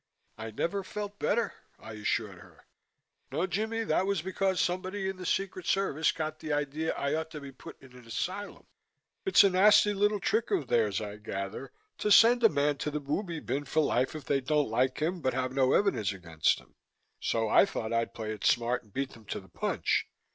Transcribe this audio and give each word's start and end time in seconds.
"I 0.35 0.49
never 0.49 0.83
felt 0.83 1.19
better," 1.19 1.53
I 1.77 1.93
assured 1.93 2.39
her. 2.39 2.65
"No, 3.31 3.45
Jimmy, 3.45 3.83
that 3.83 4.07
was 4.07 4.23
because 4.23 4.59
somebody 4.59 5.07
in 5.07 5.17
the 5.17 5.27
Secret 5.27 5.67
Service 5.67 6.11
got 6.11 6.39
the 6.39 6.51
idea 6.53 6.87
that 6.87 6.99
I 6.99 7.13
ought 7.13 7.29
to 7.29 7.39
be 7.39 7.51
put 7.51 7.79
in 7.79 7.95
an 7.95 8.07
asylum. 8.07 8.65
It's 9.27 9.43
a 9.43 9.51
nasty 9.51 9.93
little 9.93 10.19
trick 10.19 10.49
of 10.49 10.69
theirs, 10.69 11.01
I 11.01 11.17
gather, 11.17 11.71
to 11.99 12.11
send 12.11 12.43
a 12.43 12.49
man 12.49 12.77
to 12.77 12.89
the 12.89 12.99
booby 12.99 13.39
bin 13.41 13.65
for 13.65 13.81
life 13.83 14.15
if 14.15 14.25
they 14.25 14.41
don't 14.41 14.69
like 14.71 14.99
him 15.03 15.21
but 15.21 15.35
have 15.35 15.53
no 15.53 15.73
evidence 15.73 16.11
against 16.11 16.57
him. 16.59 16.73
So 17.19 17.47
I 17.47 17.67
thought 17.67 17.93
I'd 17.93 18.15
play 18.15 18.31
it 18.33 18.43
smart 18.43 18.81
and 18.81 18.91
beat 18.91 19.11
them 19.11 19.25
to 19.25 19.39
the 19.39 19.49
punch. 19.49 20.07